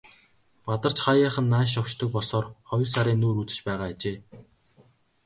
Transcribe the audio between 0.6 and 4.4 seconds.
Бадарч хааяахан нааш шогшдог болсоор хоёр сарын нүүр үзэж байгаа ажээ.